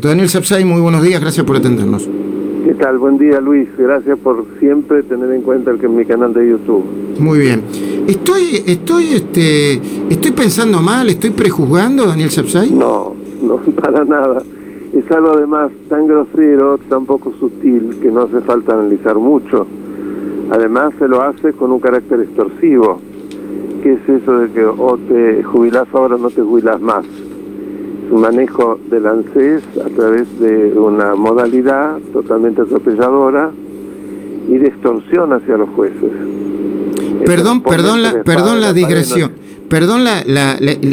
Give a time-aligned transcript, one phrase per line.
[0.00, 2.08] Daniel Sapsay, muy buenos días, gracias por atendernos.
[2.64, 2.98] ¿Qué tal?
[2.98, 6.50] Buen día Luis, gracias por siempre tener en cuenta el que es mi canal de
[6.50, 6.84] YouTube.
[7.18, 7.64] Muy bien.
[8.06, 9.72] Estoy, estoy, este,
[10.08, 12.70] estoy pensando mal, estoy prejuzgando, Daniel Sapsay.
[12.70, 14.40] No, no para nada.
[14.92, 19.66] Es algo además tan grosero, tan poco sutil, que no hace falta analizar mucho.
[20.52, 23.00] Además se lo hace con un carácter extorsivo.
[23.82, 27.04] ¿Qué es eso de que o te jubilás ahora o no te jubilás más?
[28.10, 33.50] Manejo del ANSES a través de una modalidad totalmente atropelladora
[34.48, 36.10] y de extorsión hacia los jueces.
[37.24, 39.32] Perdón, perdón la, perdón la digresión.
[39.68, 40.24] Perdón la,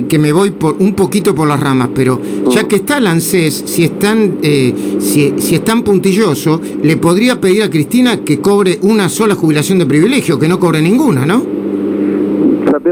[0.09, 2.67] que me voy por un poquito por las ramas, pero ya mm.
[2.67, 7.63] que está el ANSES, si están eh, si, si es tan puntilloso, le podría pedir
[7.63, 11.54] a Cristina que cobre una sola jubilación de privilegio, que no cobre ninguna, ¿no?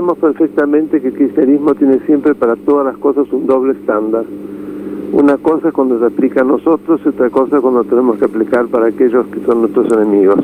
[0.04, 4.26] Sabemos perfectamente que el cristianismo tiene siempre para todas las cosas un doble estándar.
[5.14, 8.66] Una cosa es cuando se aplica a nosotros y otra cosa cuando tenemos que aplicar
[8.68, 10.40] para aquellos que son nuestros enemigos.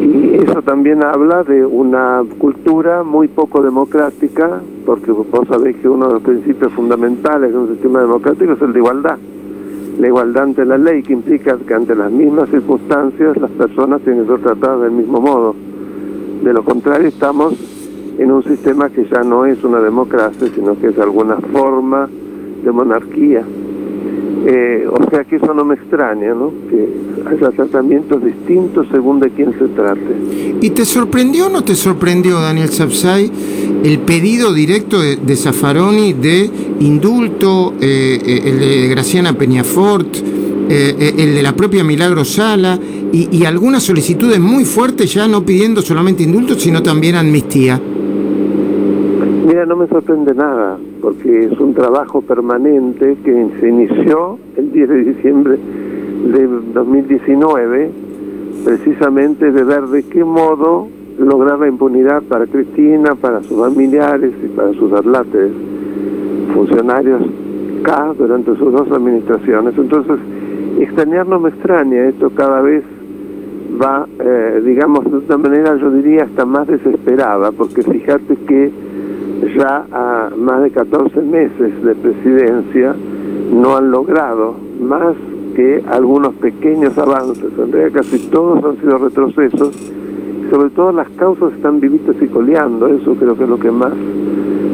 [0.00, 6.06] Y eso también habla de una cultura muy poco democrática, porque vos sabéis que uno
[6.06, 9.18] de los principios fundamentales de un sistema democrático es el de igualdad.
[10.00, 14.22] La igualdad ante la ley, que implica que ante las mismas circunstancias las personas tienen
[14.22, 15.54] que ser tratadas del mismo modo.
[16.42, 17.67] De lo contrario, estamos
[18.18, 22.08] en un sistema que ya no es una democracia, sino que es alguna forma
[22.64, 23.44] de monarquía.
[24.46, 26.52] Eh, o sea que eso no me extraña, ¿no?
[26.68, 26.88] Que
[27.26, 30.16] haya tratamientos distintos según de quién se trate.
[30.60, 33.30] ¿Y te sorprendió o no te sorprendió, Daniel Sapsay,
[33.84, 40.16] el pedido directo de, de Zaffaroni de indulto, eh, eh, el de Graciana Peñafort,
[40.70, 42.78] el de la propia Milagro Sala
[43.10, 47.80] y algunas solicitudes muy fuertes ya no pidiendo solamente indulto, sino también amnistía?
[49.48, 54.88] Mira, no me sorprende nada, porque es un trabajo permanente que se inició el 10
[54.90, 55.58] de diciembre
[56.32, 57.90] de 2019,
[58.62, 64.48] precisamente de ver de qué modo lograr la impunidad para Cristina, para sus familiares y
[64.48, 65.50] para sus atlates,
[66.52, 67.22] funcionarios
[67.84, 69.72] K durante sus dos administraciones.
[69.78, 70.18] Entonces,
[70.78, 72.84] extrañar no me extraña, esto cada vez
[73.82, 78.88] va, eh, digamos, de una manera yo diría hasta más desesperada, porque fíjate que
[79.56, 82.94] ya a más de 14 meses de presidencia
[83.52, 85.14] no han logrado más
[85.54, 89.74] que algunos pequeños avances, en realidad casi todos han sido retrocesos,
[90.50, 93.92] sobre todo las causas están vivitas y coleando, eso creo que es lo que más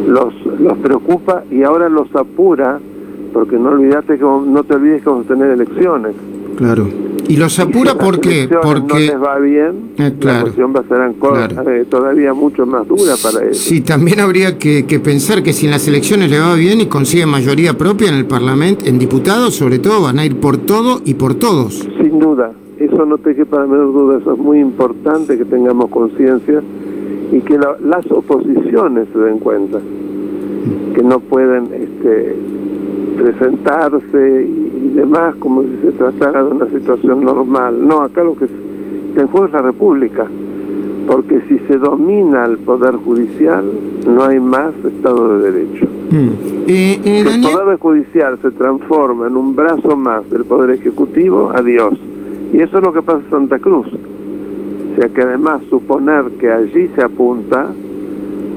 [0.06, 2.78] los, los preocupa y ahora los apura,
[3.32, 6.14] porque no olvidate que no te olvides que vamos a tener elecciones.
[6.56, 6.86] Claro.
[7.28, 11.68] Y los apura porque porque no les va bien, eh, la cuestión va a ser
[11.68, 13.58] eh, todavía mucho más dura para ellos.
[13.58, 17.26] Sí, también habría que, pensar que si en las elecciones le va bien y consigue
[17.26, 21.14] mayoría propia en el Parlamento, en diputados sobre todo, van a ir por todo y
[21.14, 21.86] por todos.
[22.00, 25.90] Sin duda, eso no te quepa la menor duda, eso es muy importante que tengamos
[25.90, 26.62] conciencia
[27.32, 29.80] y que las oposiciones se den cuenta
[30.94, 32.36] que no pueden este,
[33.16, 37.86] presentarse y, demás como si se tratara de una situación normal.
[37.86, 38.64] No, acá lo que se
[39.16, 40.26] en juego es la República,
[41.06, 43.64] porque si se domina el Poder Judicial,
[44.06, 45.86] no hay más Estado de Derecho.
[46.10, 46.28] Mm.
[46.66, 51.52] Eh, eh, si el Poder Judicial se transforma en un brazo más del Poder Ejecutivo,
[51.54, 51.94] adiós.
[52.52, 53.86] Y eso es lo que pasa en Santa Cruz.
[53.86, 57.68] O sea que además suponer que allí se apunta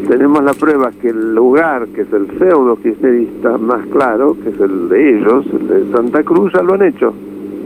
[0.07, 4.59] tenemos la prueba que el lugar, que es el feudo kirchnerista más claro, que es
[4.59, 7.13] el de ellos, el de Santa Cruz, ya lo han hecho.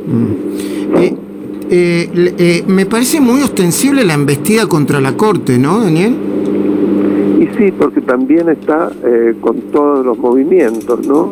[0.07, 0.97] Mm.
[0.97, 1.17] Eh,
[1.69, 6.15] eh, eh, me parece muy ostensible la embestida contra la Corte, ¿no, Daniel?
[7.39, 8.91] Y sí, porque también está
[9.39, 11.29] con todos los movimientos, ¿no?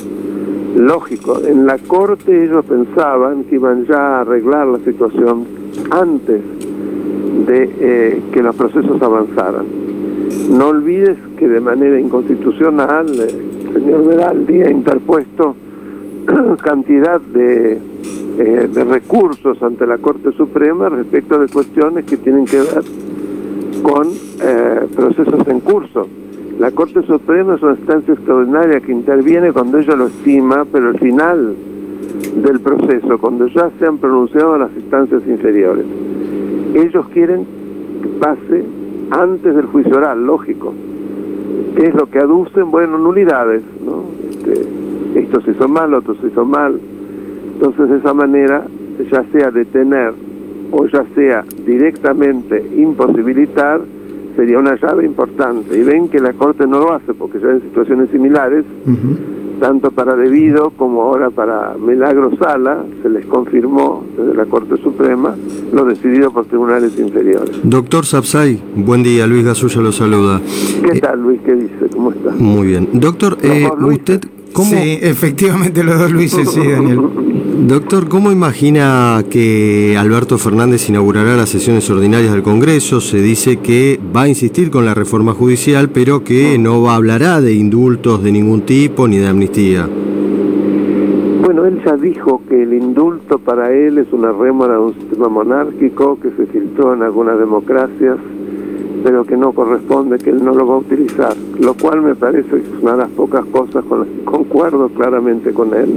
[0.75, 5.45] Lógico, en la Corte ellos pensaban que iban ya a arreglar la situación
[5.89, 6.41] antes
[7.47, 9.65] de que los procesos avanzaran
[10.49, 15.55] no olvides que de manera inconstitucional el señor Veraldi ha interpuesto
[16.63, 22.57] cantidad de, eh, de recursos ante la Corte Suprema respecto de cuestiones que tienen que
[22.57, 22.83] ver
[23.83, 24.07] con
[24.41, 26.07] eh, procesos en curso.
[26.57, 30.99] La Corte Suprema es una instancia extraordinaria que interviene cuando ella lo estima, pero al
[30.99, 31.55] final
[32.43, 35.85] del proceso, cuando ya se han pronunciado las instancias inferiores.
[36.73, 37.45] Ellos quieren
[38.01, 38.78] que pase
[39.11, 40.73] antes del juicio oral, lógico.
[41.75, 42.71] ¿Qué es lo que aducen?
[42.71, 44.03] Bueno, nulidades, ¿no?
[44.29, 46.79] Este, esto se hizo mal, otro se hizo mal.
[47.53, 48.63] Entonces, de esa manera,
[49.11, 50.13] ya sea detener
[50.71, 53.81] o ya sea directamente imposibilitar,
[54.35, 55.77] sería una llave importante.
[55.77, 58.65] Y ven que la Corte no lo hace, porque ya en situaciones similares
[59.59, 65.35] tanto para Debido como ahora para Milagro Sala, se les confirmó desde la Corte Suprema
[65.71, 67.57] lo decidido por tribunales inferiores.
[67.63, 70.41] Doctor Sapsay, buen día, Luis Gasulla lo saluda.
[70.83, 71.39] ¿Qué eh, tal, Luis?
[71.45, 71.87] ¿Qué dice?
[71.93, 72.31] ¿Cómo está?
[72.31, 72.89] Muy bien.
[72.93, 74.21] Doctor, eh, usted...
[74.53, 74.71] ¿cómo...
[74.71, 76.99] Sí, efectivamente los dos Luises, sí, Daniel.
[77.67, 83.01] Doctor, ¿cómo imagina que Alberto Fernández inaugurará las sesiones ordinarias del Congreso?
[83.01, 87.53] Se dice que va a insistir con la reforma judicial, pero que no hablará de
[87.53, 89.89] indultos de ningún tipo ni de amnistía.
[91.43, 95.27] Bueno, él ya dijo que el indulto para él es una rémora de un sistema
[95.27, 98.17] monárquico que se filtró en algunas democracias,
[99.03, 102.49] pero que no corresponde, que él no lo va a utilizar, lo cual me parece
[102.49, 105.93] que es una de las pocas cosas con las que concuerdo claramente con él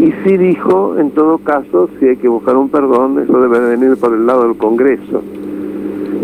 [0.00, 3.98] y sí dijo, en todo caso, si hay que buscar un perdón, eso debe venir
[3.98, 5.22] por el lado del Congreso.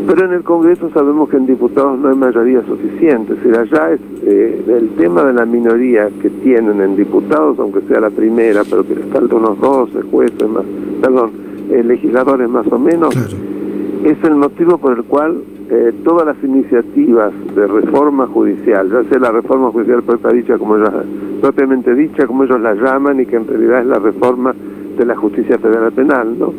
[0.07, 3.35] Pero en el Congreso sabemos que en diputados no hay mayoría suficiente.
[3.43, 8.01] Si allá es eh, el tema de la minoría que tienen en diputados, aunque sea
[8.01, 10.65] la primera, pero que les falta unos 12 jueces más,
[11.03, 11.33] perdón,
[11.71, 13.15] eh, legisladores más o menos,
[14.05, 19.19] es el motivo por el cual eh, todas las iniciativas de reforma judicial, ya sea
[19.19, 20.03] la reforma judicial
[20.33, 20.91] dicha como ellos,
[21.41, 24.55] propiamente dicha como ellos la llaman y que en realidad es la reforma
[24.97, 26.53] de la justicia federal penal, ¿no?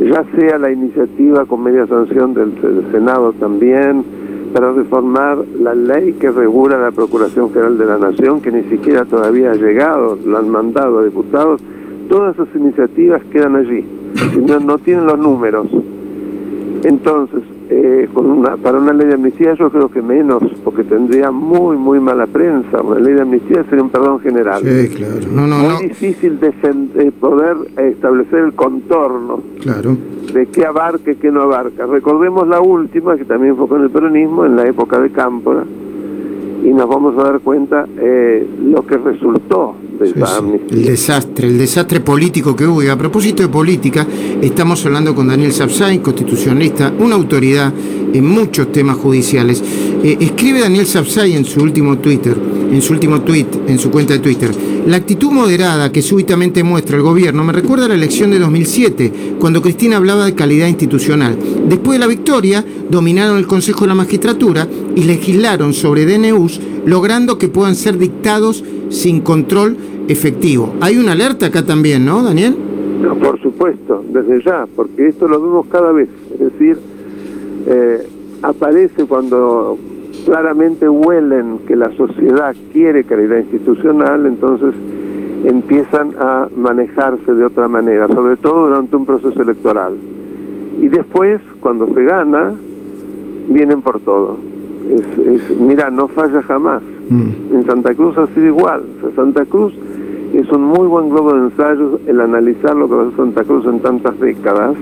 [0.00, 2.52] ya sea la iniciativa con media sanción del,
[2.92, 4.04] Senado también,
[4.52, 9.04] para reformar la ley que regula la Procuración General de la Nación, que ni siquiera
[9.04, 11.60] todavía ha llegado, lo han mandado a diputados,
[12.08, 13.84] todas esas iniciativas quedan allí,
[14.46, 15.66] no, no tienen los números.
[16.84, 21.30] Entonces, eh, con una, para una ley de amnistía yo creo que menos, porque tendría
[21.30, 22.80] muy, muy mala prensa.
[22.82, 24.62] Una ley de amnistía sería un perdón general.
[24.62, 25.26] Sí, claro.
[25.32, 29.96] No, no, muy difícil de, poder establecer el contorno claro.
[30.32, 31.86] de qué abarque, qué no abarca.
[31.86, 35.64] Recordemos la última, que también fue con el peronismo, en la época de Cámpora,
[36.66, 42.56] y nos vamos a dar cuenta eh, lo que resultó el desastre, el desastre político
[42.56, 42.82] que hubo.
[42.82, 44.04] Y a propósito de política,
[44.42, 47.72] estamos hablando con Daniel Sapsay, constitucionalista, una autoridad
[48.12, 49.62] en muchos temas judiciales.
[50.02, 52.36] Eh, escribe Daniel Sapsay en su último Twitter,
[52.70, 54.50] en su último tweet, en su cuenta de Twitter.
[54.86, 59.12] La actitud moderada que súbitamente muestra el gobierno me recuerda a la elección de 2007,
[59.38, 61.36] cuando Cristina hablaba de calidad institucional.
[61.68, 67.38] Después de la victoria, dominaron el Consejo de la Magistratura y legislaron sobre DNUs, logrando
[67.38, 69.76] que puedan ser dictados sin control
[70.08, 70.74] efectivo.
[70.80, 72.56] Hay una alerta acá también, ¿no, Daniel?
[73.00, 76.08] No, por supuesto, desde ya, porque esto lo vemos cada vez.
[76.32, 76.78] Es decir,
[77.66, 78.08] eh,
[78.42, 79.78] aparece cuando
[80.26, 84.74] claramente huelen que la sociedad quiere calidad institucional, entonces
[85.44, 89.94] empiezan a manejarse de otra manera, sobre todo durante un proceso electoral.
[90.80, 92.52] Y después, cuando se gana,
[93.48, 94.36] vienen por todo.
[94.90, 96.82] Es, mira, no falla jamás.
[97.08, 97.54] Mm.
[97.54, 98.82] En Santa Cruz ha sido igual.
[99.14, 99.72] Santa Cruz
[100.34, 103.44] es un muy buen globo de ensayos el analizar lo que va a hacer Santa
[103.44, 104.74] Cruz en tantas décadas,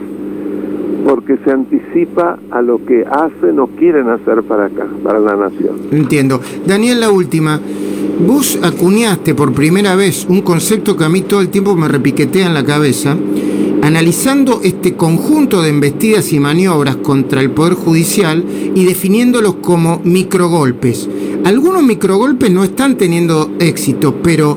[1.04, 5.76] porque se anticipa a lo que hacen o quieren hacer para acá, para la nación.
[5.92, 6.40] Entiendo.
[6.66, 7.60] Daniel, la última.
[8.26, 12.46] Vos acuñaste por primera vez un concepto que a mí todo el tiempo me repiquetea
[12.46, 13.16] en la cabeza,
[13.82, 21.08] analizando este conjunto de embestidas y maniobras contra el Poder Judicial y definiéndolos como microgolpes.
[21.44, 24.56] Algunos microgolpes no están teniendo éxito, pero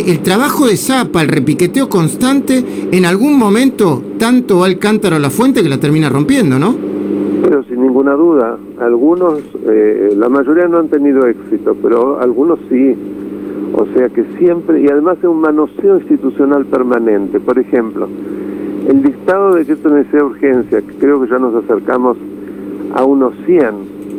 [0.00, 5.18] el trabajo de Zapa, el repiqueteo constante, en algún momento tanto va el cántaro a
[5.18, 6.74] la fuente que la termina rompiendo, ¿no?
[7.42, 12.94] Pero sin ninguna duda, algunos, eh, la mayoría no han tenido éxito, pero algunos sí.
[13.74, 17.40] O sea que siempre, y además es un manoseo institucional permanente.
[17.40, 18.08] Por ejemplo,
[18.88, 22.16] el dictado de que esto necesita urgencia, que creo que ya nos acercamos
[22.94, 23.66] a unos 100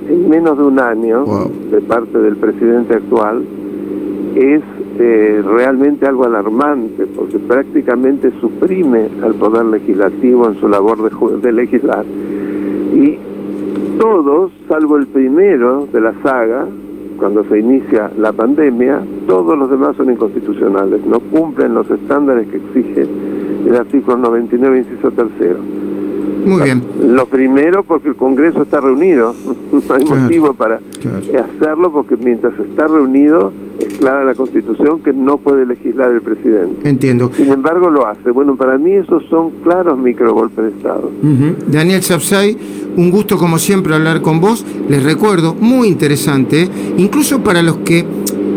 [0.10, 1.26] en menos de un año
[1.72, 3.44] de parte del presidente actual,
[4.36, 4.62] es
[5.00, 11.52] eh, realmente algo alarmante, porque prácticamente suprime al Poder Legislativo en su labor de, de
[11.52, 12.06] legislar.
[12.94, 13.18] Y
[13.98, 16.68] todos, salvo el primero de la saga,
[17.18, 22.58] cuando se inicia la pandemia, todos los demás son inconstitucionales, no cumplen los estándares que
[22.58, 23.08] exige
[23.66, 25.60] el artículo 99, inciso tercero.
[26.46, 26.84] Muy bien.
[27.02, 29.36] Lo primero porque el Congreso está reunido,
[29.72, 30.80] no hay motivo para
[31.58, 36.88] hacerlo porque mientras está reunido es clara la Constitución que no puede legislar el presidente.
[36.88, 37.32] Entiendo.
[37.36, 38.32] Sin embargo lo hace.
[38.32, 41.12] Bueno, para mí esos son claros microgolpes de Estado.
[41.68, 42.58] Daniel Sapsay,
[42.96, 44.66] un gusto como siempre hablar con vos.
[44.88, 48.06] Les recuerdo, muy interesante, incluso para los que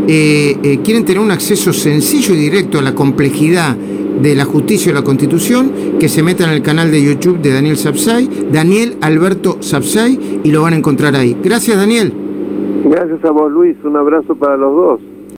[0.08, 3.76] eh, eh, quieren tener un acceso sencillo y directo a la complejidad
[4.20, 7.76] de la Justicia y la Constitución, que se metan el canal de YouTube de Daniel
[7.76, 11.36] Sapsay, Daniel Alberto Sapsay, y lo van a encontrar ahí.
[11.42, 12.12] Gracias, Daniel.
[12.84, 13.76] Gracias a vos, Luis.
[13.84, 15.15] Un abrazo para los dos.